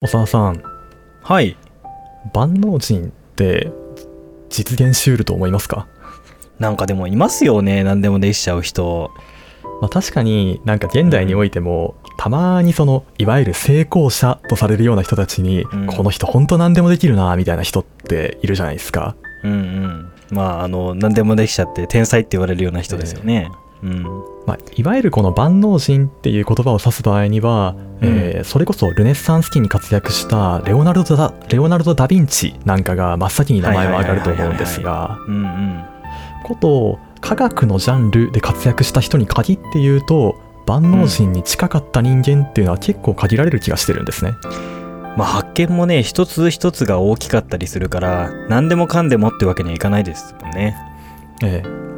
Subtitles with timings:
[0.00, 0.62] 長さん。
[1.22, 1.56] はい。
[2.32, 3.72] 万能人って
[4.48, 5.88] 実現しうると思いますか、
[6.60, 7.82] なんかでもいますよね。
[7.82, 9.10] 何でもできちゃう人。
[9.80, 15.86] まあ、確かになんか現代においても、たまにそのいわゆる成功者とされるような人たちに、うん。
[15.86, 19.16] この人ほんと何でもできるなみたいな人っているじゃないですか。
[19.42, 20.12] うんうん。
[20.30, 23.50] まああの何でもできちゃって天才って言われるような人ですよね、
[23.82, 24.02] うん。
[24.46, 35.84] まあ、いわゆるこの万能人っていう言葉を指す場合には、えーそれこそルネッサンス期に活躍したレオナルドダ・レオナルド・ダ・ヴィンチなんかが真っ先に名前は挙がると思うんですがうんうん
[36.44, 44.32] こと科学のジャンルで活躍した人に限って言うと万能人に近かった人間っていうのは結構限られる気がしてるんですね。
[45.16, 50.76] まあ発見もね一つ一つが大きかったりするから何でもかんでもってわけにはいかないですもんね。
[51.42, 51.97] ええ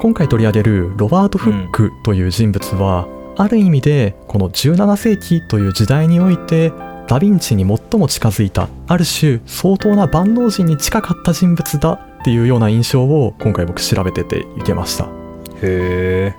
[0.00, 6.70] 今回取り上げるロバート・フックという人物は、ある意味でこの17世紀という時代において
[7.08, 15.04] ダ・ヴィンチに最も近づいたある種相当な万能人に近かった人物だっていうような印象を今回僕調べてていけました。
[15.04, 16.34] へえ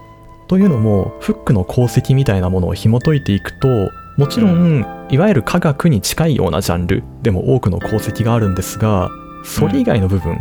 [0.48, 3.68] というのもフックの功績みたいなものを紐解いていくと
[4.18, 9.10] もちろん、いわゆる科学に近いようなジャンルでも多くの功績があるんですが
[9.44, 10.40] それ以外の部分、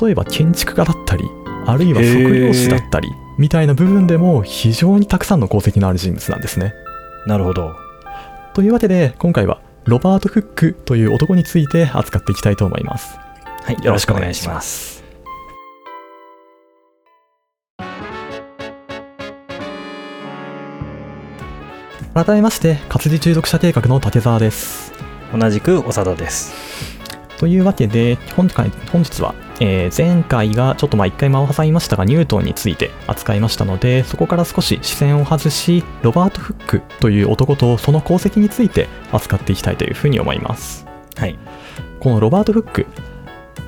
[0.00, 1.24] 例えば建築家だったり
[1.70, 6.74] あるいは測量士だったりみたいな部分でも非常にたくさんの功績のある人物なんですね。
[7.26, 7.76] なるほど
[8.54, 13.18] というわけで今回はロバート・フックという男について扱っていきたいと思います。
[13.62, 15.04] はいよろしくお願いします
[22.14, 24.92] 改めまして活字中毒者計画の竹澤です。
[25.32, 26.99] 同じく長田です
[27.40, 40.86] というわけで本回本日は、えー前回がちょっとまあ一回間を挟みましたがニュートンについて扱いましたのでそこから少し視線を外しロバート・フックという男とその功績について扱っていきたいというふうに思います。
[41.16, 41.38] はい。
[41.98, 42.86] このロバート・フック、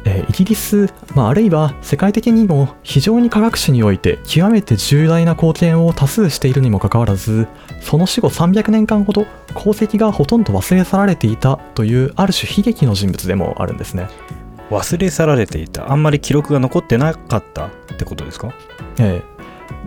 [0.05, 7.47] えーイギリス、まあ、あるいは世界的にも非常に科学史において極めて重大な貢献を多数しているにもかかわらず
[7.81, 14.09] その死後300年間ほど功績がほとんど忘れ去られていたというある種悲劇の人物でもあるんですね。
[14.71, 15.93] 忘れ去られていた。
[15.93, 18.55] あんまり記録が残ってなかったってことですか？
[18.99, 19.33] ええ。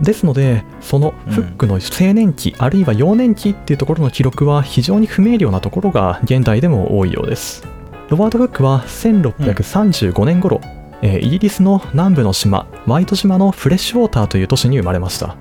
[0.00, 7.66] ですのでそのフックの青年期、あるいは幼年期っていうところの記録は非常に不明瞭なところが現代でも多いようです
[8.08, 10.60] ロバート・フックは1635年頃、
[11.02, 15.36] えーイギリスの南部の島ワイト島のフレッシュウォーターという都市に生まれました、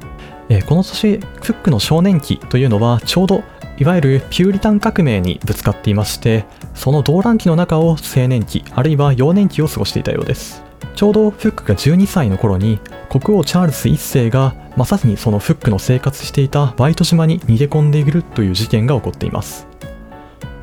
[0.49, 3.43] えーこの年フックの少年期というのはちょうど
[3.77, 10.63] いわゆるピューリタン革命にぶつかっていましてその動乱期の中を青年期あるいは幼年期を過ごしていたようです。
[10.95, 19.74] ちょうどフックが12歳の頃に国王チャールズ1世がまさにそのフックの生活していたワイト島に逃げ込んでいるという事件が起こっています。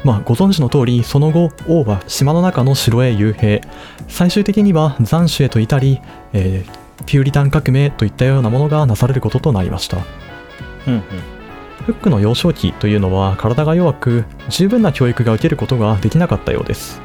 [0.04, 3.60] まあご存知の通りその後王は島の中の城へ幽閉。
[4.08, 6.00] 最終的には斬首へと至り、
[6.32, 9.98] えーピューリタン革命といったようなものがなされることとなりました。
[10.86, 11.02] うんうん。
[11.84, 17.00] フックの幼少期というのは体が弱く十分な教育が受けることができなかったようです。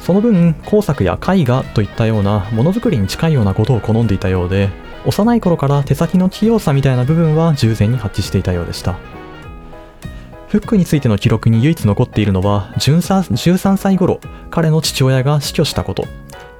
[0.00, 4.70] その分工作や絵画といったようなものづくりに近いようなことを好んでいたようで
[5.04, 9.00] 幼い頃から手先の器用さみたいな部分は従前に発揮していたようでした
[10.56, 16.06] フックについての記録に唯一残っているのは13 13歳頃彼の父親が死去したこと。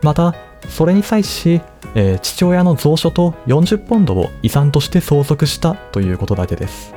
[0.02, 0.34] また
[0.68, 1.62] それに際し、
[1.94, 6.94] えー父親の蔵書と40ポンドを遺産として相続したということだけです。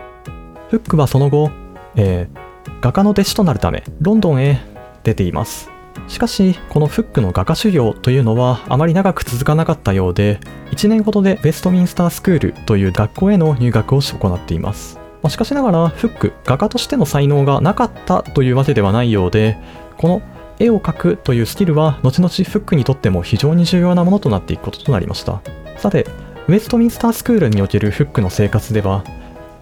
[0.72, 1.52] フックはその後、
[1.96, 4.60] えー画家の弟子となるためロンドンへ
[5.04, 5.70] 出ています。
[6.10, 14.99] しかしこのフックの画家修行というのはあまり長く続かなかったようで1年ほどでウェストミンスタースクールという学校への入学を行っています。
[15.22, 19.57] まあしかしながらフック画家としての才能がなかったというわけではないようで
[19.97, 20.22] この
[20.59, 25.41] 絵を描くというスキルは後々フックにとっても非常に重要なものとなっていくこととなりました。
[25.78, 26.06] さて
[26.47, 29.03] ウェストミンスタースクールにおけるフックの生活では、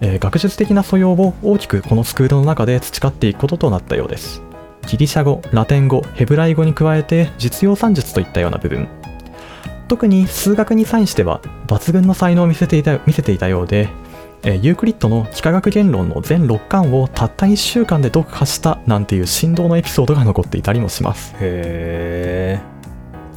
[0.01, 4.41] えー学術的な素養を大きくこのスクールの中で培っていくこととなったようです。
[4.87, 8.87] ギリシャ語ラテン語ヘブライ語に加えて実用算術といったような部分。
[9.87, 13.89] 特に数学に際しては抜群の才能を見せていた見せていたようで、
[14.43, 21.33] えーユークリッドの幾何学言論の全6巻をたった1週間で読破したなんていう振動のエピソードが残っていたりもします。
[21.39, 22.77] へえ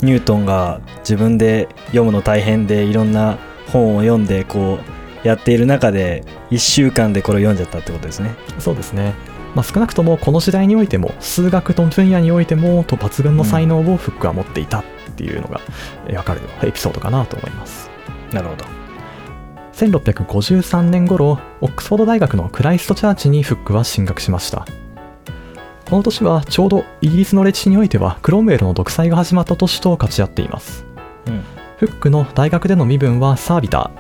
[0.02, 3.38] ニュートンが自分で読むの大変でいろんな
[3.69, 4.79] 本を読んでこ
[5.25, 8.35] うやっている中で1週間でこれを読んじゃったってことですね。
[8.58, 9.14] そうですね、
[9.55, 14.85] まあ、少なくともこの時代においても数学の分野においてもと抜群の才能をフックは持っていたっ
[15.17, 15.61] ていうのが
[16.06, 17.91] えーわかるエピソードかなと思います。
[18.32, 18.80] なるほど
[19.81, 24.67] 1653年頃オックスフォード大学のクライストチャーチにフックは進学しました。
[25.88, 30.85] この年はちょうどイギリスの歴史においてはクロムウェルの独裁が始まった年と勝ち合っています。
[31.27, 31.43] うん。
[31.79, 33.91] フックの大学での身分はサービタ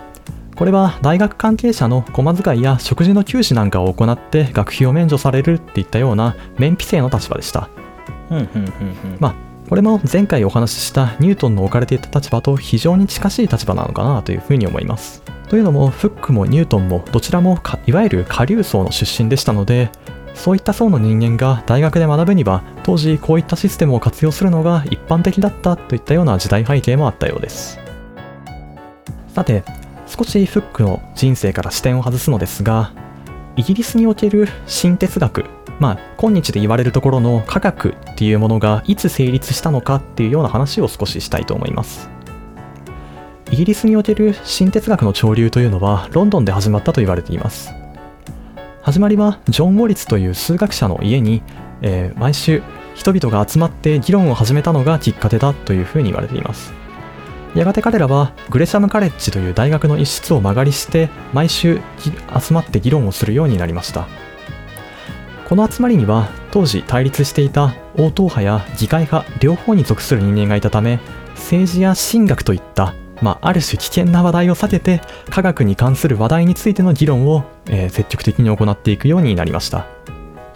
[0.54, 0.56] ー。
[0.56, 7.70] これは大学関係者の駒遣いや食事の給仕なんかを行って学費を免除されるっていったような免費制の立場でした。
[8.28, 9.16] うんうんうんうん。
[9.18, 15.22] まあこれも前回お話ししたニュートンの置かれていた立場と非常に近しい立場なのかなというふうに思います。
[15.48, 17.56] というのもフックもニュートンもどちらも
[17.86, 19.92] いわゆる下流層の出身でしたので
[20.34, 27.78] そういった層の人間が大学で学ぶには当時こういったシステムを活用するのが一般的だったといったような時代背景もあったようです。
[29.28, 29.62] さて
[30.08, 32.92] 少しフックの人生から視点を外すのですが
[33.60, 35.44] イギリスにおける新哲学
[35.80, 42.08] まあ今日で言われるところの科学っていうものがいつ成立したのかっていうような話を少ししたいと思います。
[43.50, 47.74] イギリスにおける新哲学の潮流というのはロンドンで始まったと言われています。
[48.80, 51.42] 始まりはジョン・モリツという数学者の家に、
[51.82, 52.62] えー毎週
[52.94, 56.79] 人々が集まって議論を始めたのがきっかけだというふうに言われています。
[57.54, 61.80] やがて彼らはグレシャム・カレッジという大学の一室を間借りして毎週
[62.38, 64.06] 集まって議論をするようになりました。
[65.50, 71.00] この集まりには当時対立していた応答派や議会派両方に属する人間がいたため
[71.34, 79.88] 政治や神学といった、まあ、ある種危険な話題を避けて科学に関する話題についての議論を、えー積極的に行っていくようになりました。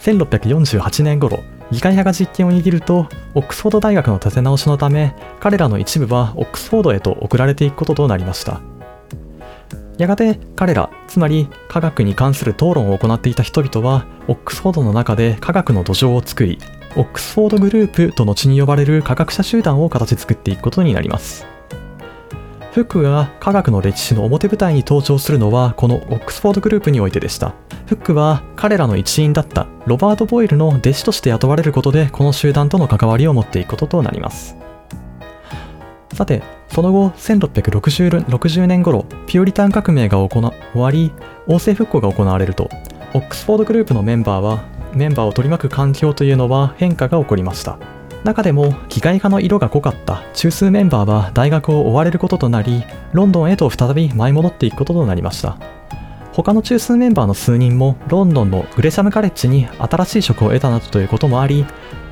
[0.05, 8.61] 1648年頃議会派が実権を握るとオックスフォード大学の立て直しのため彼らの一部はオックスフォードへと送られていくこととなりました。
[9.97, 16.59] やがて彼らつまり科学に関する討論を行っていた人々はオックスフォードの中で科学の土壌を作り
[16.97, 21.54] オックスフォードグループと後に呼ばれる科学者集団を形作っていくことになります。
[22.75, 27.55] フックが科学の歴史の表舞台に登場するのはこのオックスフォードグループにおいてでした。
[27.87, 29.69] フックは彼らの一員だった。
[29.87, 34.57] ロバート・ボイルの弟子として雇われることでこの集団との関わりを持っていくこととなります。
[36.15, 41.13] さてその後1660 60年頃ピューリタン革命が行わ終わり
[41.47, 42.69] 王政復興が行われると
[43.13, 47.79] オックスフォードグループのメンバーはメンバーを取り巻く環境というのは変化が起こりました。
[48.25, 52.83] 中でも議会派の色が濃かった中枢メンバーは大学を追われることとなり
[53.13, 55.59] ロンドンへと再び舞い戻っていくこととなりました。
[56.33, 61.65] 他の中枢メンバーの数人もロンドンのグレシャムカレッジに新しい職を得たなどということもあり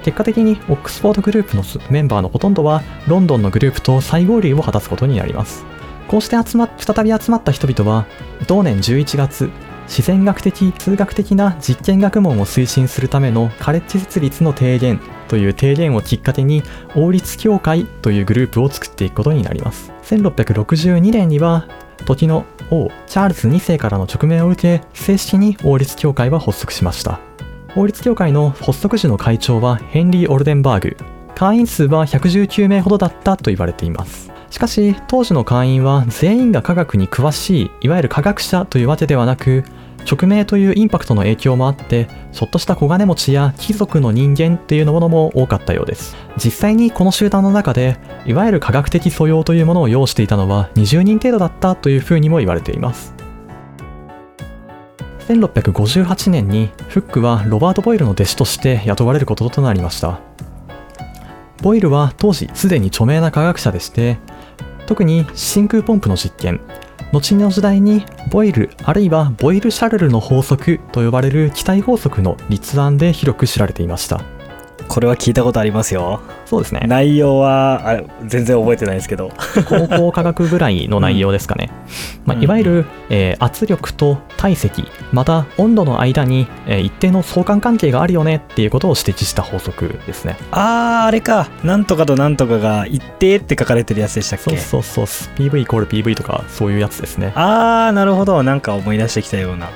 [0.05, 5.65] 結果的にオックスフォードグループのメンバーのほとんどはロンドンのグループと再合流を果たすことになります。
[6.07, 8.07] こうして集ま再び集まった人々は
[8.47, 9.51] 同年11月
[9.87, 16.63] 自然学的数学的な実験学問を推進するためのカレッジ設立の提言という提言をきっかけに
[16.95, 19.93] 王立協会というグループを作っていくことになります。
[20.05, 21.67] 1662年には
[22.05, 27.21] 時の王チャールズ2世からの直命を受け正式に王立協会は発足しました。
[27.77, 30.97] 王立協会の発足時の会長はヘンリー・オルデンバーグ。
[31.35, 34.32] 会員数は119名ほどだったと言われています。
[34.53, 39.65] しかし当時の会員は全員が科学に詳しいいわゆる科学者というわけではなく
[40.05, 46.17] 直命というインパクトの影響もあってちょっとした小金持ちや貴族の人間っていうものも多かったようです。
[46.37, 47.97] 実際にこの集団の中で
[48.27, 53.15] いわゆる科学的素養というものを要していたのは20人程度だったというふうにも言われています。
[55.29, 60.21] 1658年にフックはロバート・ボイルの弟子として雇われることとなりました。
[61.63, 64.19] ボイルは当時すでに著名な科学者でして
[64.87, 66.61] 特に真空ポンプの実験
[67.13, 74.42] 後の時代にボイルあるいはボイル・シャルルの法則と呼ばれる気体法則の立案で広く知られていました。
[74.93, 76.21] これは聞いたことありますよ。
[76.45, 76.83] そうですね。
[76.87, 79.31] 内容はあ全然覚えてないですけど。
[79.67, 81.71] 高校科学ぐらいの内容ですかね、
[82.27, 84.85] まあ、うんいわゆる、えー圧力と体積。
[85.11, 90.37] また温度の間に、えー一定の相関関係があるよねっていうことを指摘した法則ですね。
[90.51, 91.49] あーあれか。
[91.65, 94.59] なんとかとなんとかが一定って書かれてるやつでしたっけ？
[94.59, 95.35] そうそうそう。
[95.39, 97.33] PV イコール PV とかそういうやつですね。
[97.35, 98.43] ああなるほど。
[98.43, 99.71] なんか思い出してきたような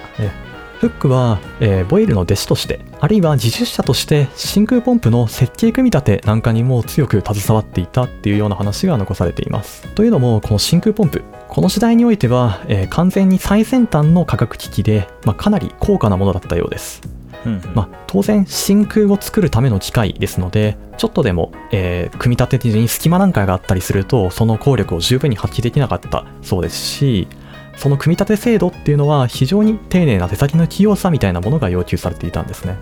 [0.89, 9.87] フックは、えーボイルの弟子としてあるいは自主者として真空ポンプの設計組み立てなんかにも強く携わっていたっていうような話が残されています。
[9.95, 17.03] というのもこの真空ポンプこの時代においては、えー完全に最先端の科学機器で、まあ、かなり高価なものだったようです。
[17.45, 17.63] うんうん。
[17.75, 27.29] まあ、当然真空を作るための機械ですのでちょっとでも、えー組み立て時に隙間なんかがあったりするとその効力を十分に発揮できなかったそうですし
[27.77, 32.77] その組み立て精度っていうのは非常に丁寧な手先の器用さみたいなものが要求されていたんですね。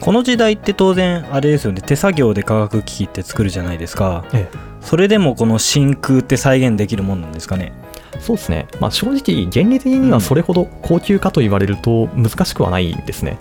[0.00, 1.80] この時代って当然あれですよね。
[1.80, 4.24] 手作業で化学機器って作るじゃないですか。
[4.32, 4.48] え
[4.80, 7.72] それでもこの真空って再現できるもんなんですかね。
[8.20, 13.38] そうですね、まあ、正直原理的にはそれほど高級かと言われると難しくはないんですね。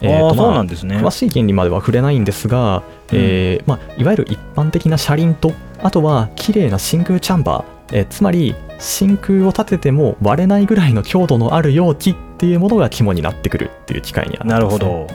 [0.00, 0.96] うえーとまあなんですね。
[0.96, 5.52] 詳しい原理までは触れないんですが、えーまあ、いわゆる一般的な車輪と
[5.82, 14.52] あとは綺麗な真空チャンバー、えーつまり真空を立てても割れないぐらいの強度のある容器っていうものが肝になってくるっていう機械にはなすね。
[14.54, 15.06] なるほど。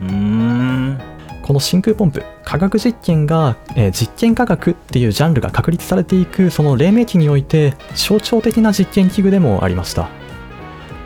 [0.00, 1.00] うーん。
[1.42, 10.08] この真空ポンプ科学実験が、えー実験科学っていうジャンルが確立されていくその黎明期において象徴的な実験器具でもありました、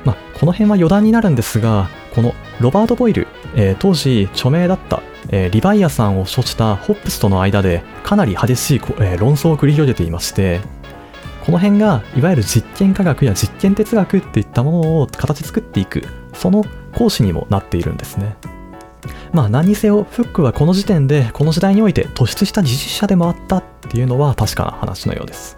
[0.04, 10.60] まあ、この辺は余談になるんですがこのロバート・ボイル、えー当時著名だった、えーリヴァイアさんを処したホップスとの間でかなり激しい、こえー論争を繰り広げていまして
[11.46, 16.02] この辺がいわゆる実験科学や実験哲学っていったものを形作っていく
[16.34, 18.36] その講師にもなっているんですね。
[19.32, 25.56] まあ何にせよフックはこの時点でこの時代において突出した技術者でもあったっていうのは確かな話のようです。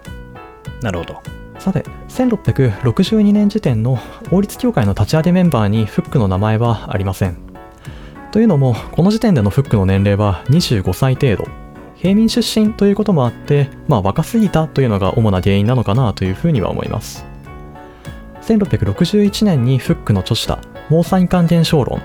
[0.83, 1.23] なるほど。
[1.59, 3.99] さて1662年時点の
[4.31, 7.39] 王立協会の立ち上げメンバーにフックの名前はありません。
[8.31, 11.68] というのもこの時点でのフックの年齢は25歳程度
[11.99, 17.27] 平民出身ということもあってまあ若すぎたというのが主な原因なのかなというふうには思います。
[18.43, 22.01] 1661年にフックの著した毛細管現象論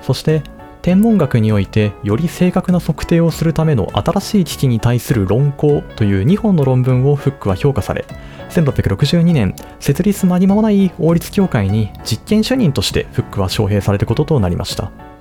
[0.00, 0.42] そして
[0.80, 8.06] 天文学においてより正確な測定をするための新しい機器に対する論考という2本の論文をフックは評価され
[8.48, 15.11] 1662年設立間に間もない王立協会に実験主任としてフックは招聘されることとなりました。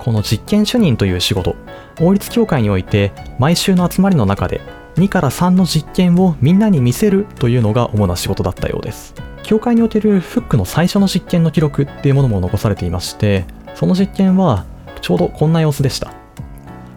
[0.00, 1.54] この実験主任という仕事。
[2.00, 4.62] 王立協会において毎週の集まりの中で
[4.96, 9.14] 2から3の実験をみんなに見せるというのが主な仕事だったようです。
[9.42, 14.64] 協会におけるフックの最初の実験の記録っていうものも残されていましてその実験は
[15.00, 16.12] ちょうどこんな様子でした。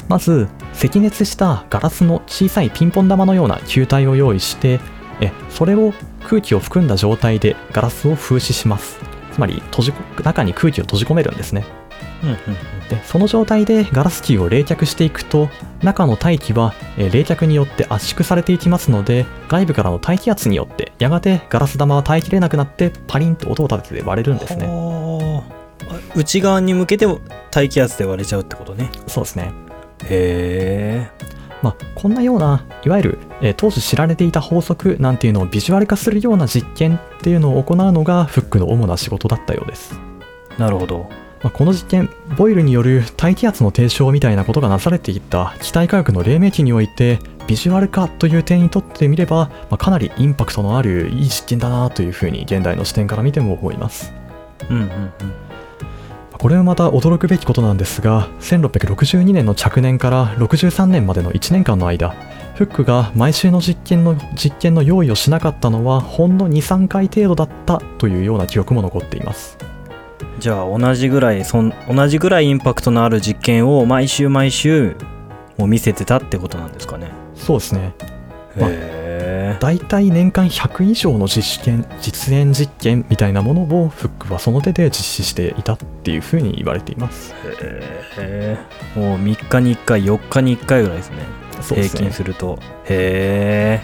[0.07, 0.47] まず
[0.81, 4.79] 赤熱したガラスの小さいピンポン玉のような球体を用意して
[5.19, 5.93] えそれを
[6.23, 8.97] 空気を含んだ状態でガラスを風刺します。
[9.33, 9.93] つまり閉じ
[10.23, 11.65] 中に空気を閉じ込めるんですね。
[12.23, 12.37] うんうん
[12.89, 15.49] でその状態でガラス球を冷却していくと
[15.81, 24.65] 中の大気はえー冷却によって圧縮されていきますので外部からの大気圧によってやがてガラス玉は耐えきれなくなってパリンと音を立てて割れるんですね。
[24.67, 25.63] はあ
[26.15, 27.05] 内側に向けて
[27.51, 28.89] 大気圧で割れちゃうってことね。
[29.07, 29.51] そうですね。
[30.05, 39.97] へえまあ、こんなようないわゆる、えー当時知られていた法則なんていうのをビジュアル化するような実験っていうのを行うのがフックの主な仕事だったようです、
[40.57, 41.09] なるほど
[41.43, 54.13] まあ、この実験ボイルによる大気圧の提唱みたいなことがなされていった気体科学の黎明期においてビジュアル化という点にとってみれば、まあ、かなりインパクトのあるいい実験だなというふうに現代の視点から見ても思います。
[54.69, 55.11] うんうんうん。
[56.31, 62.09] これはまた驚くべきことなんですが1662年の着年から63年までの1年間の間
[62.55, 69.57] フックが毎週の実験の実験の用意をしなかったのはほんの23回程度だったというような記録も残っています
[70.43, 74.97] じゃあ同じぐらいそん同じぐらいインパクトのある実験を毎週毎週
[75.57, 77.11] もう見せてたってことなんですかね？
[77.33, 77.93] そうですね。
[78.59, 87.33] まあへだいたい年間100以上の実験実演実験みたいなものをフックはその手で実施していたっていうふうに言われています。
[88.17, 88.57] え
[88.97, 91.17] もう3日に1回4日に1回ぐらいですね。
[91.19, 91.89] ね。
[91.89, 92.59] 均すると。
[92.89, 93.79] へ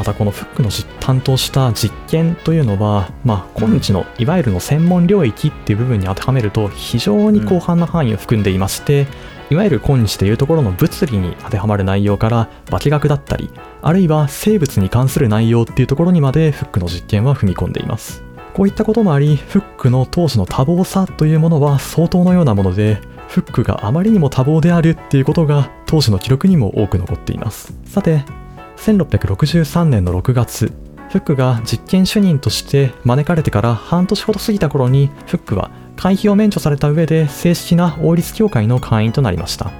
[0.00, 9.06] またこのフックの担当した実験というのは、まあ、今日のいわゆるの専門領域っていう部分に当てはめると非常に広範な範囲を含んでいまして、
[9.50, 13.50] いわゆる今日でいうところの物理に当てはまる内容から化学だったり
[13.82, 18.22] あるいは生物に関する内容っていうところにまでフックの実験は踏み込んでいます。
[18.54, 27.74] こういったこともありフックの当時の多忙さというものは相当のようなものでフックがあまりにも多忙であるっていうことが当時の記録にも多く残っています。
[27.84, 28.24] さて
[28.80, 30.72] 1663年の6月
[31.10, 39.70] フックが実験主任として招かれてから半年ほど過ぎた頃にフックは会費を免除された上で正式な王立協会の会員となりました。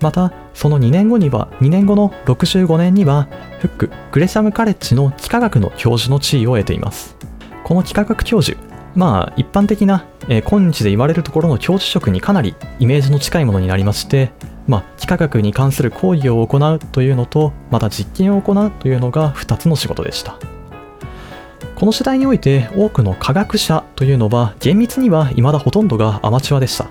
[0.00, 3.28] またその2年後には2年後の65年には
[3.60, 7.16] フックグレシャムカレッジの幾何学の教授の地位を得ています。
[7.62, 8.58] この幾何学教授
[8.96, 14.32] まあ一般的な、えー今日で言われるところの教授職にかなりイメージの近いものになりまして
[14.66, 20.38] まあ、幾何学に関する講義を行うというのとまた実験を行うというのが2つの仕事でした。
[21.74, 26.88] この時代において多くの科学者というのは厳密には未だほとんどがアマチュアでした。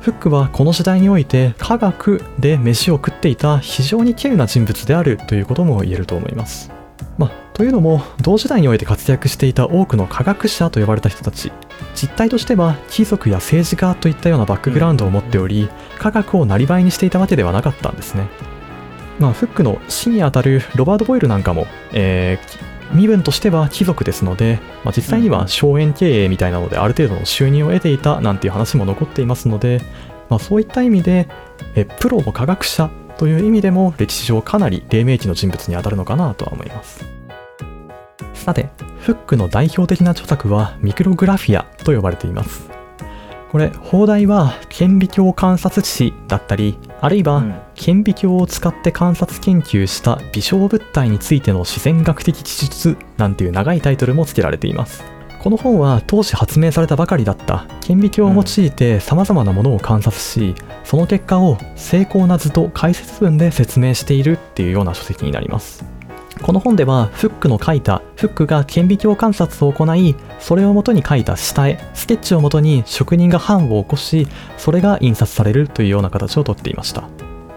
[0.00, 6.72] フックはこの時代において科学で飯を食っていた非常に稀有な人物であるということも言えると思います。
[7.18, 11.52] まあ、というのも同時代において活躍していた多くの科学者と呼ばれた人たち。
[11.94, 18.28] 実態としては貴族や政治家といったようなバックグラウンドを持っており、科学をなりわいにしていたわけではなかったんですね
[19.18, 29.80] まあ、フックの師にあたるロバート・ボイルなんかも、えー身分としては貴族ですので、まあ、実際には荘園経営みたいなのである程度の収入を得ていたなんていう話も残っていますので、
[30.28, 31.28] まあ、そういった意味で
[31.74, 37.04] えプロの科学者という意味でも歴史上かなり黎明期の人物にあたるのかなとは思います
[38.34, 38.68] さて
[39.02, 42.70] フックの代表的な著作はミクログラフィアと呼ばれています。
[43.50, 47.54] これ放題は顕微鏡観察史だったりあるいはうん。
[47.74, 55.02] 顕微鏡を使って観察研究した微小物体についての自然学的記述なんていう長いタイトルも付けられています。
[55.42, 57.66] この本は当時発明されたばかりだった。
[57.80, 60.54] 顕微鏡を用いて様々なものを観察し
[60.84, 65.84] その結果を精巧な図と解説文で説明しているっていうような書籍になります
[66.42, 74.26] この本ではフックの書いたフックが顕微鏡観察を行いそれを元に書いた下絵スケッチを元に職人が版を起こし
[74.58, 77.08] それが印刷されるというような形をとっていました。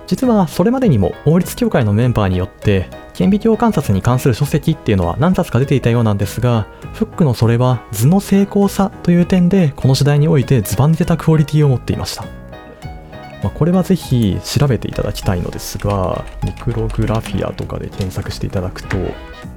[0.07, 12.25] 実はそれまでにも王立協会のメンバーによって顕微鏡観察に関する書籍っていうのは何冊か出ていたようなんですがフックのそれは図の精巧さという点でこの時代においてズバ抜けたクオリティを持っていました。
[13.45, 18.97] まあこれはぜひ調べていただきたいのですがミクログラフィアとかで検索していただくと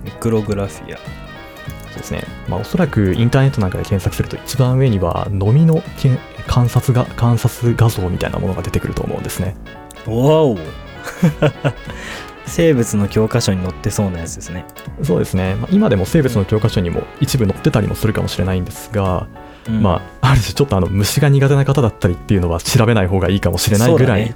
[0.05, 0.99] ミクログラフィア。
[0.99, 9.57] そうですね、まあ、おそらくインターネットなんかで検索すると一番上には飲みのけん観察が観察画像みたいなものが出てくると思うんですね。
[10.07, 10.59] わお。
[12.45, 14.65] 生物の教科書に載ってそうなやつですね、
[15.03, 19.27] そうですね、まあ、今でも生物の教科書にも一部載ってたりもするかもしれないんですが、
[19.69, 19.83] うん。
[19.83, 24.35] まあある種ちょっとあの虫が苦手な方だったりっていうのは調べない方がいいかもしれないぐらい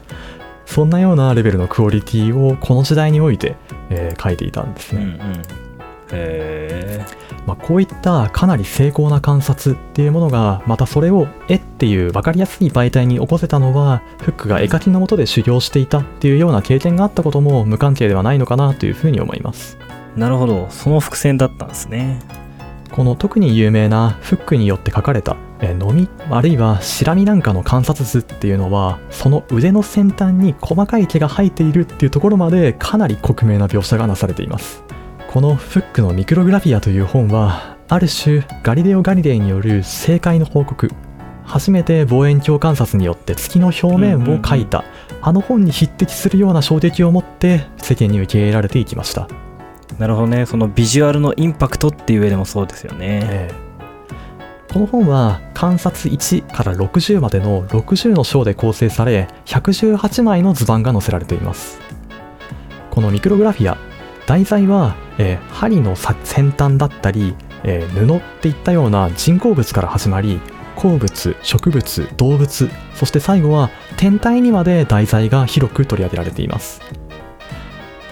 [0.66, 0.88] そね。
[0.88, 3.56] んなようなレベルのクオリティをこの時代において、
[3.90, 5.16] えー書いていたんですね、うんうん。
[5.18, 5.42] へ
[6.12, 7.06] え
[7.46, 19.76] まあ、こういったかなり精巧な観察っていうものがまたそれを絵っていう分かりやすい媒体に起こせたのはフックが絵描きのもとで修行していたっていうような経験があったことも無関係ではないのかなというふうに思います。
[20.16, 20.68] なるほど。
[20.70, 22.20] その伏線だったんですね
[22.92, 34.84] この特に有名なフックによって描かれたえーのみあるいはシラミなんかの観察図っていうのはその腕の先端に細かい毛が生えているっていうところまでかなり克明な描写がなされています。
[35.32, 40.90] このフックのミクログラフィアという本はある種ガリレオ・ガリレイによる正解の報告
[41.44, 44.84] 初めて望遠鏡観察によって月の表面を描いた、
[45.20, 49.28] あの本に匹敵するような衝撃を持って世間に受け入れられていきました
[49.98, 50.46] なるほどね。
[50.46, 53.20] そのビジュアルのインパクトっていう上でもそうですよね。
[53.24, 53.72] ええ。
[54.72, 61.78] この本は観察1から60までの60の章で構成され118枚の図版が載せられています。
[62.90, 63.76] このミクログラフィア
[64.26, 70.40] 題材は、えー針の先端だったり、えー布っていったような人工物から始まり
[70.76, 76.80] 鉱物植物動物そして最後は天体にまで題材が広く取り上げられています。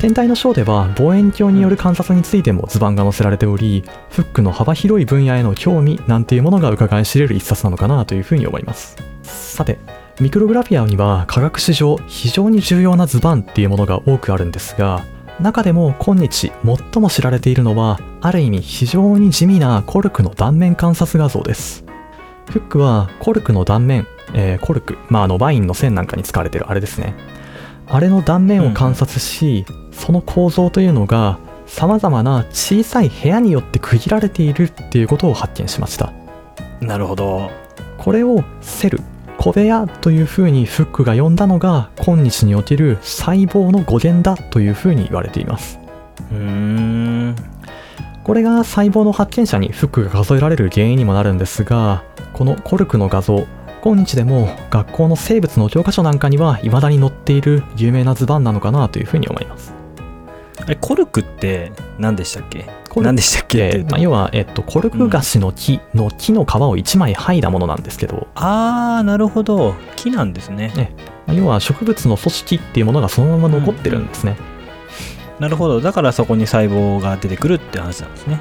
[0.01, 8.97] 天体の章では望遠鏡による観察についても図版が載せられておりフックの幅広い分野への興味なんていうものが伺い知れる一冊なのかなというふうに思います。
[9.23, 9.79] さて
[10.19, 15.05] ミクログラフィアには科学史上非常に重要な図版っていうものが多くあるんですが
[15.39, 21.85] 中でも今日最も知られているのはある意味非常に地味なコルクの断面観察画像です。
[22.49, 27.15] フックはコルクの断面、えーコルク、まあ、あのワインの線なんかに使われてるあれですね。
[27.93, 29.67] あれの断面を観察し、
[30.01, 36.13] その構造というのが様々な小さい部屋によって区切られているっていうことを発見しました。
[36.81, 37.51] なるほど。
[37.99, 39.01] これをセル
[39.37, 45.79] 小部屋というふうにフックが呼んだのが今日における細胞の語源だというふうに言われています。
[46.33, 47.37] うーん。
[48.25, 53.47] これが細胞の発見者にフックが数えられる原因にもなるんですがこのコルクの画像
[53.83, 59.80] 今日でも学校の生物の教科書なんかには未だに載っている有名な図版なのかなというふうに思います
[60.69, 62.67] えコルクって何でしたっけ？
[62.97, 63.85] 何でしたっけ？
[63.91, 69.75] まあ、要は、えっと、コルクガシの木の木の皮を1枚剥いだものなんですけど、ああなるほど。
[69.97, 70.73] 木なんですね。
[70.77, 70.95] ね
[71.27, 74.37] まあ要は植物の組織っていうものがそのまま残ってるんですね、
[75.39, 75.81] なるほど。
[75.81, 78.41] だからそこに細胞が出てくるって話なんですね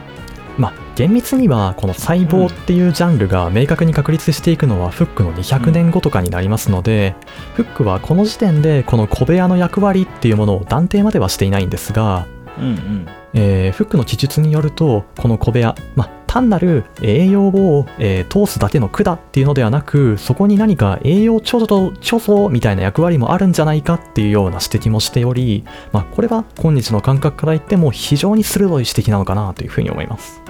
[0.59, 7.15] まあ厳密にはこの細胞っていうジャンルが明確に確立していくのはフックの200年後とかになりますので、
[7.55, 13.07] フックはこの時点でこの小部屋の役割っていうものを断定まではしていないんですが、うんうん。
[13.33, 30.41] えーフックの記述によるとこの小部屋、まあ、単なる栄養を、えー通すだけの管っていうのではなくそこに何か栄養貯蔵みたいな役割もあるんじゃないかっていうような指摘もしており、まあ、これは今日の感覚から言っても非常に鋭い指摘なのかなというふうに思います。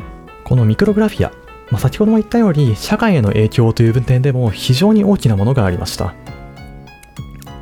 [0.43, 1.31] このミクログラフィア、
[1.69, 6.13] まあ、先ほども言ったように社会への影響という分点でも非常に大きなものがありました。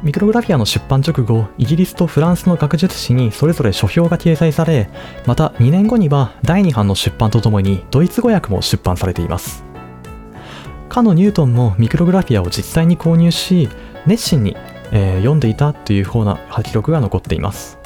[0.04, 4.90] ミクログラフィアの出版直後イギリスとフランスの学術誌にそれぞれ書評が掲載され
[5.26, 9.64] また2年後には第2版の出版とともにドイツ語訳も出版されています。
[10.88, 13.70] かのニュートンもミクログラフィアを実際に購入し
[14.06, 14.56] 熱心に、
[14.92, 17.78] えー読んでいたというふうな記録が残っています。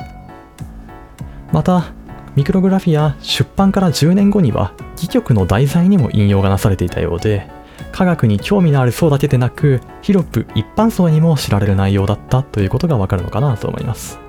[1.51, 1.93] また
[2.35, 7.49] ミクログラフィア出版から10年後には戯曲の題材にも引用がなされていたようで
[7.91, 14.19] 科学に興味のある層だけでなく広く一般層にも知られる内容だったということがわかるのかなと思います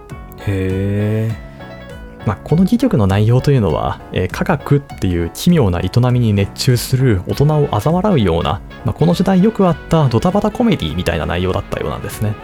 [0.46, 1.52] へえ
[2.26, 12.34] まあ、この戯曲の内容というのは、えー科学っていう奇妙な営みに熱中する大人を嘲笑うような、まあ、この時代よくあったドタバタコメディみたいな内容だったようなんですね。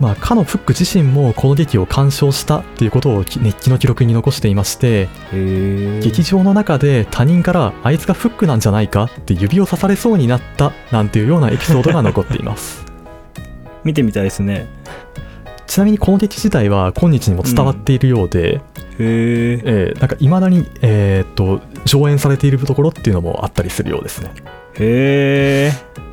[0.00, 12.86] まあ、かのフック自身もこの劇を鑑賞したっていうことをき熱気の記録に残していまして、劇場の中で他人からあいつがフックなんじゃないかって指を刺されそうになったなんていうようなエピソードが残っています。
[13.82, 14.68] 見てみたいですね。
[15.66, 18.60] ちなみにこの劇自体は今日にも伝わっているようで、へ
[19.00, 24.32] ええーなんか未だに、えーっと上演されているところっていうのもあったりするようですね。
[24.78, 26.07] へえ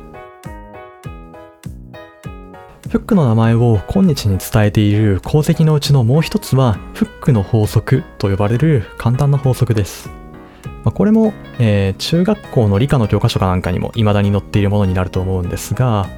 [2.96, 10.08] フックの名前を今日に伝えている功績のうちのもう一つはフックの法則と呼ばれる簡単な法則です、
[10.82, 16.08] まあこれも、えー中学校の理科の教科書かなんかにも未だに載っているものになると思うんですが、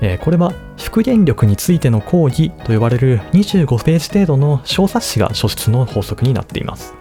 [0.00, 6.94] えーこれは復元力についての講義と呼ばれる25ページ程度の小冊子が書出の法則になっています。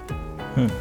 [0.57, 0.71] うんうん。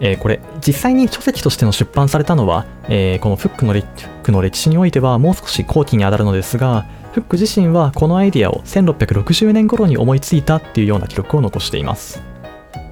[0.00, 12.20] えーこれ実際に書籍としての出版されたのは、えーこのフックの歴フックの歴史においてはもう少し後期にあたるのですがフック自身はこのアイデアを1660年頃に思いついたっていうような記録を残しています。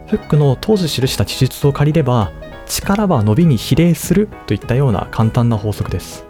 [0.07, 2.33] フックの当時記した記述を借りれば
[2.65, 6.25] 力は伸びに比例するといったような簡単な法則です。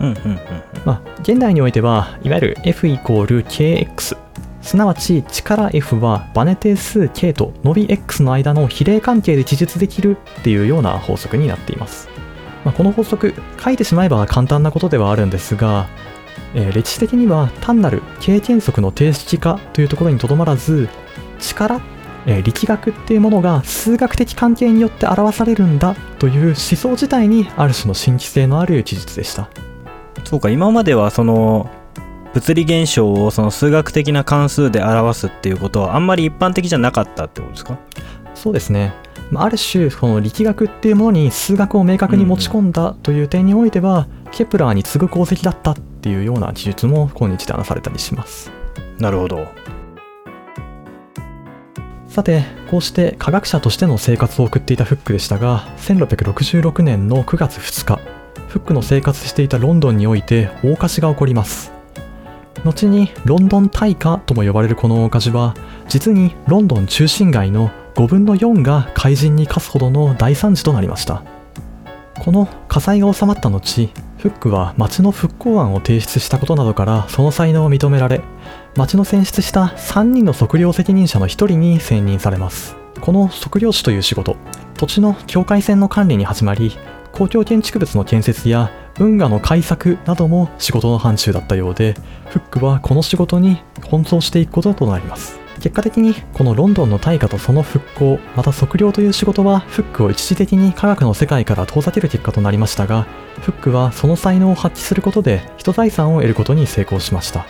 [0.00, 0.40] うんうんうん。
[0.84, 4.16] まあ、現代においてはいわゆる F イコール KX
[4.60, 12.08] すなわち力 F はバネ定数 K と伸び X の間の比例関係で記述できるっていうような法則になっています、
[12.64, 15.86] まあ、この法則書いてしまえば簡単なことではあるんですが、
[16.54, 20.88] えー歴史的には単なる経験則の定式化というところにとどまらず
[21.38, 21.80] 力
[22.26, 29.48] えー力学っていうものが数学的関係によって表されるんだという思想自体にある種の新規性のある記述でした
[30.24, 31.70] そうか今まではその
[32.34, 37.78] 物理現象をその数学的な関数で表すっていうことはあんまり一般的じゃなかったってことですか？
[38.34, 38.92] そうですね。
[39.30, 48.50] まあある種、この力学っていうものに数学を明確に持ち込んだという点においては、ケプラーに次ぐ功績だったっていうような記述も今日で話されたりします。
[48.98, 49.46] なるほど
[52.08, 58.00] さて、こうして科学者としての生活を送っていたフックでしたが、1666年の9月2日、
[58.48, 61.70] フックの生活していたロンドンにおいて大火事が起こります。
[62.64, 65.54] 後にロンドン大火とも呼ばれるこの大火事は、
[65.86, 71.22] 実にロンドン中心街の5分の4が怪人に課すほどの大惨事となりました。
[72.18, 78.20] この火災が収まった後、フックは町の復興案を提出したことなどからその才能を認められ、
[78.76, 82.76] 町の選出した3人の測量責任者の1人に選任されます。
[83.00, 84.36] この測量士という仕事
[84.76, 86.76] 土地の境界線の管理に始まり
[87.12, 91.94] 公共建築物の建設や運河の開削なども仕事の範疇だったようで
[92.26, 95.47] フックはこの仕事に奔走していくこととなります。
[95.58, 103.06] 結果的にこのロンドンの大火とその復興また測量という仕事はフックを一時的に科学の世界から遠ざける結果となりましたが
[103.40, 107.46] フックはその才能を発揮することで人財産を得ることに成功しました。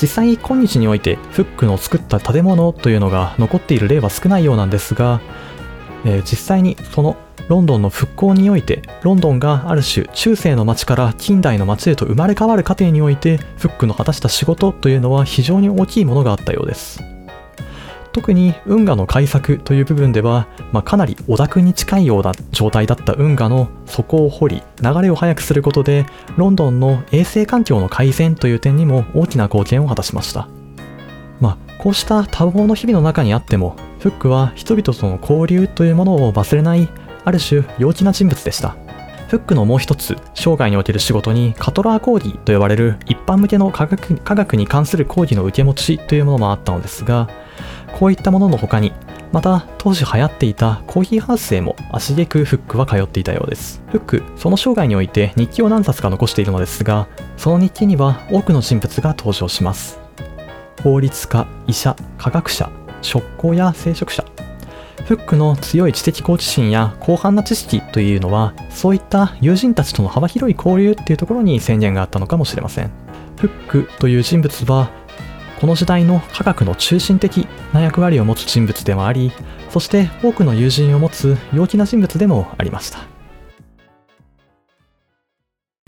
[0.00, 5.20] 実際に今日においてフックの作った建物というのが残っている例は少ないようなんですが、
[6.06, 7.16] えー実際にその
[7.48, 17.02] ロンドンの復興においてロンドンがある種中世の町から近代の町へと生まれ変わる過程においてフックの果たした仕事というのは非常に大きいものがあったようです。
[18.12, 30.48] 特に運河の開削という部分では、まあ、かなり汚濁に近いような状態だった運河の底を掘り流れを速くすることでロンドンの衛生環境の改善という点にも大きな貢献を果たしました。
[31.40, 36.88] まあこうした多忙の日々の中にあってもフックは人々との交流というものを忘れない
[37.24, 38.76] ある種陽気な人物でした。
[39.28, 47.28] フックのもう一つ生涯における仕事にカトラー講義と呼ばれる一般向けの科学科学に関する講義の受け持ちというものもあったのですが
[47.98, 48.92] こういったものの他に
[49.32, 53.82] また当時流行っていたコーヒーハウスへも足げくフックは通っていたようです。
[53.90, 60.00] フックその生涯において日記を何冊か残しているのですがその日記には多くの人物が登場します。
[60.82, 62.70] 法律家医者科学者
[63.02, 64.24] 職工や聖職者。
[65.04, 72.90] フックの強い知的好奇心や広範な知識というのはそういった友人たちとの幅広い交流っていうところに宣言があったのかもしれません。
[73.36, 74.90] フックという人物は
[75.60, 79.30] この時代の科学の中心的な役割を持つ人物でもあり
[79.68, 83.00] そして多くの友人を持つ陽気な人物でもありました。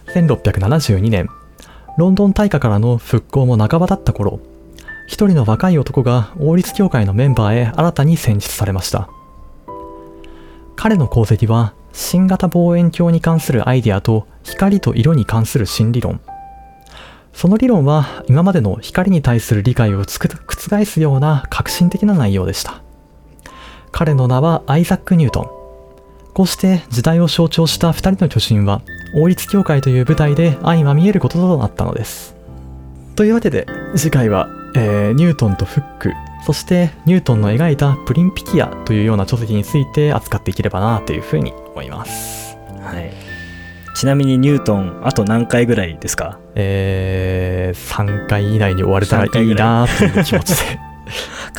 [0.09, 1.27] 1672年
[1.97, 4.41] ロンドン大火からの復興も半ばだった頃
[5.07, 9.09] 一人の若い男が王立協会のメンバーへ新たに選出されました。
[10.77, 16.21] 彼の功績は新型望遠鏡に関するアイデアと光と色に関する新理論。
[17.33, 22.83] その理論は今までの光に対する理解を覆すような革新的な内容でした。
[23.91, 25.63] 彼の名はアイザック・ニュートン。
[26.35, 28.81] こうして時代を象徴した二人の巨人は
[29.15, 32.35] 王立協会という舞台で相まみえることとなったのです。
[33.17, 33.67] というわけで
[33.97, 36.13] 次回は、えーニュートンとフック
[36.45, 42.57] そしてニュートンの描いたプリンピキアというような書籍について扱っていければなというふうに思います。
[42.81, 43.22] はい。
[44.03, 46.41] ちなみにニュートンあと何回ぐらいですか？
[46.57, 50.81] えー、3回以内に終われたらいいなという気持ちで。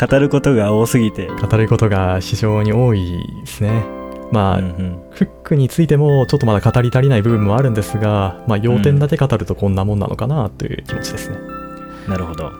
[0.07, 1.27] 語ることが多すぎて。
[1.27, 3.85] 語ることが非常に多いですね。
[4.33, 5.01] まあ、うんうん。
[5.11, 11.37] フックについてもちょっとまだ語り足りない部分もあるんですが、まあ、要点だけ語るとこんなもんなのかなという気持ちですね。
[12.09, 12.51] なるほど。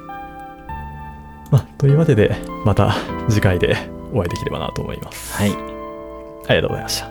[1.52, 2.96] まあ、というわけで、また
[3.28, 3.76] 次回で
[4.14, 5.36] お会いできればなと思います。
[5.36, 5.52] はい。
[5.52, 7.08] ありがとうございました。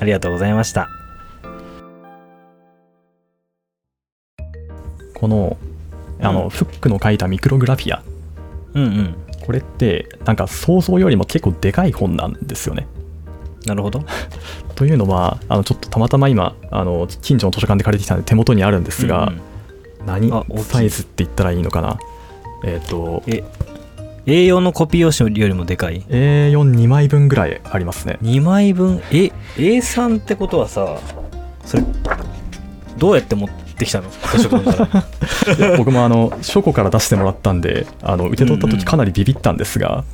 [0.00, 0.88] ありがとうございました
[5.20, 5.56] この、
[6.20, 6.50] あの、うん。
[6.50, 8.02] フックの書いたミクログラフィア、
[8.74, 9.14] うんうん。
[9.44, 12.86] これって、なんか想像よりも結構でかい本なんですよね。
[13.66, 14.04] なるほど。
[14.74, 19.40] というのは、あのちょっとたまたま今、あの近所の図書館で借りてきたんで手元にあるんですが、うんうん。
[20.06, 21.98] 何サイズって言ったらいいのかな？
[22.64, 23.44] えっ、と、え
[24.26, 28.18] A4 のコピー用紙よりもでかい？A42 枚分ぐらいありますね。
[28.22, 29.00] 2枚分？
[29.10, 30.98] え A3 ってことはさ
[31.64, 31.84] それ
[32.98, 34.10] どうやって持ってきたの。
[34.10, 34.88] 図書館か
[35.46, 35.54] ら。
[35.54, 40.04] い や僕もあの書庫から出してもらったんであの受け取った時かなりビビったんですが、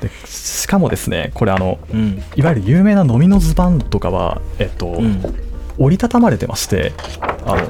[0.00, 2.22] でしかもですねこれあのうん。
[2.36, 5.22] いわゆる有名な飲みのズバンとかは、えっとうん。
[5.78, 6.92] 折りたたまれてまして
[7.46, 7.68] あの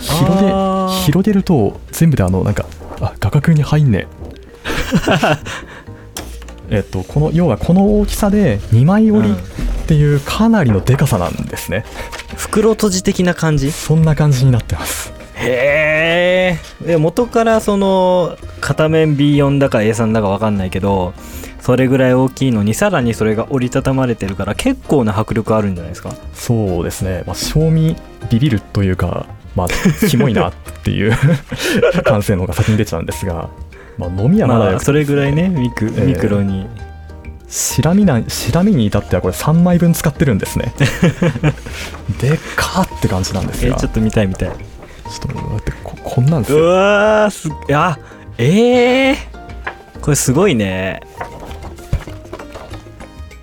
[0.00, 2.66] 広げ広げると全部であのなんか
[3.00, 4.24] あ画角に入んねえ
[6.70, 9.36] えっとこの要はこの大きさで2枚折りうん。
[9.84, 11.84] っていうかなりのでかさなんですね、
[12.36, 13.70] 袋閉じ的な感じ？
[13.70, 15.12] そんな感じになってます。
[15.36, 21.12] へえで元からその片面 B4 だか A3 だか分かんないけど
[21.60, 26.14] それぐらい大きいのにさらにそれが折りたたまれてるから結構な迫力あるんじゃないですか？
[26.32, 27.94] そうですね、まあ、賞味
[28.30, 29.68] ビビるというか、まあ、
[30.08, 31.12] キモいなっていう
[32.04, 33.50] 感性の方が先に出ちゃうんですが、
[33.98, 36.06] まあ、飲みはまだまあそれぐらいねミク,、ええ。
[36.06, 36.66] ミクロに。
[37.48, 40.72] しらみなしらみに至ってはこれ3枚分使ってるんですね。
[42.20, 44.48] でかって感じなんですがえちょっと見たい見たい。
[44.48, 47.98] ちょっとだってここんなんですうよわーすあ
[48.38, 49.18] ええ
[50.00, 51.00] これすごいね。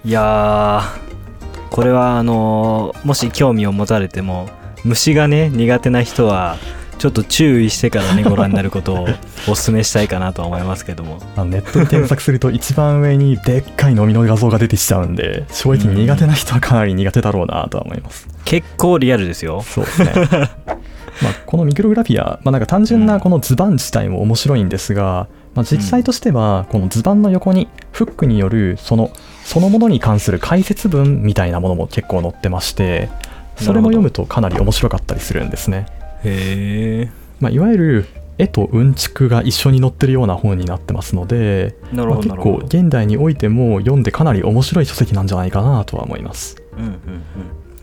[0.03, 4.49] いやーこれはあのーもし興味を持たれても
[4.83, 6.57] 虫がね苦手な人は
[7.01, 9.07] ちょっと注意してからねご覧になることを
[9.49, 11.17] お勧めしたいかなとは思いますけども。
[11.45, 18.27] ネットで検索すると一番上にでっかい飲みの画像が出てきちゃうんで正直苦手な人はかなり苦手だろうなとは思います。
[18.45, 19.63] 結構リアルですよ。
[19.63, 20.11] そうですね。
[21.23, 29.09] まあ、このミクログラフィア、まあ、なんか単純なこの図板自体も面白いんですが、まあ、実際としてはこの図板の横にフックによるその
[29.43, 33.09] そのものに関する解説文みたいなものも結構載ってまして
[33.55, 35.87] それも読むとかなり面白かったりするんですね。
[36.23, 38.05] へえまあ、いわゆる
[38.37, 46.55] 絵とうんちくが一緒に載ってるような本になってますので、まあ、結構現代においても読んでかなり面白い書籍なんじゃないかなとは思います。
[46.77, 46.95] うんうん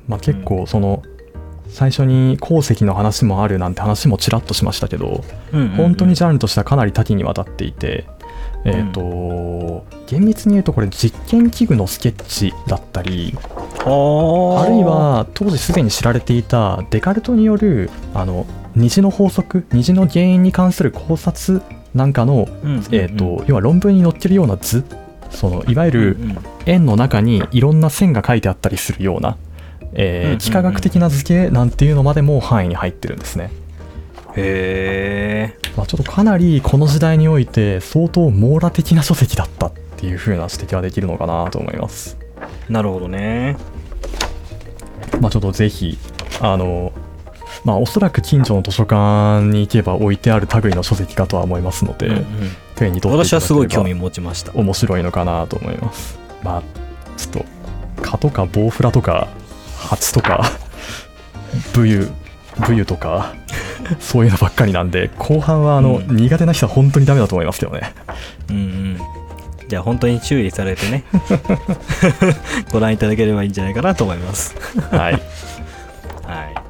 [0.09, 1.03] まあ、結構その
[1.69, 5.23] 最初に鉱石の話もあるなんて話もちらっとしましたけど
[5.53, 5.71] うんうんうん。
[5.71, 8.07] うん本当にジャンルとしてはかなり多岐にわたっていて、
[8.65, 13.37] えっ、と厳密に言うとこれ実験器具のスケッチだったり
[13.85, 21.63] はあるいは当時すでに知られていたデカルトによるあの虹の法則虹の原因に関する考察
[21.95, 22.85] なんかの、うんうんうん。
[22.91, 24.85] えー、と要は論文に載ってるような図。
[25.31, 26.17] そのいわゆる
[26.65, 29.37] 円の中にいろんな線が書いてあったりするような、
[29.93, 33.51] えーうんうんうん幾何学的な図形なんていうのまでも範囲に入ってるんですね、
[34.37, 39.67] へえまあ、ちょっとかなりこの時代において相当網羅的な書籍だった。
[39.67, 42.17] っていう風な指摘はできるのかなと思います。
[42.69, 43.57] なるほどね。
[45.21, 45.99] まあちょっとぜひ
[46.41, 46.93] あの
[47.65, 52.25] まあおそらく近所の図書館に行けば置いてある類の書籍かとは思いますので、うんうん。
[52.77, 54.53] 手に取ってい私はすごい興味持ちました。
[54.55, 56.19] 面白いのかなと思います。
[56.43, 56.63] まあ
[57.17, 59.29] ちょっと蚊とかボウフラとか
[59.77, 60.45] ハチとか
[61.75, 62.09] ブユ
[62.67, 63.35] ブユとか
[63.99, 66.17] そういうのばっかりなんで後半はあの、うん。
[66.17, 67.93] 苦手な人は本当にダメだと思いますけどね。
[68.51, 69.18] うんうん
[69.69, 71.05] じゃあ本当に注意されてね。
[72.73, 74.57] ご覧いただければいいんじゃないかなと思います。
[74.91, 75.13] はい。
[76.25, 76.68] はい